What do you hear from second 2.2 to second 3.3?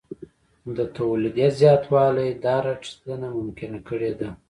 دا راټیټېدنه